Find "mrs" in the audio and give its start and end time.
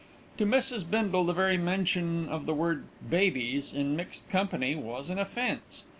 0.47-0.83